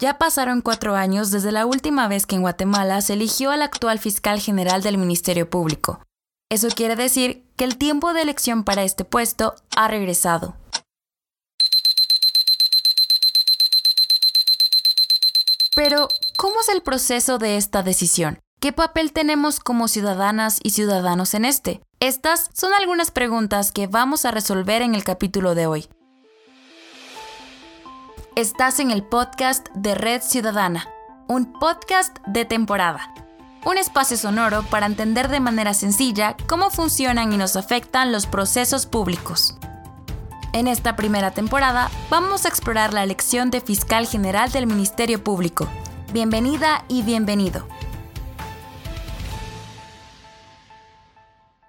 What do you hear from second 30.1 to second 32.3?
Ciudadana, un podcast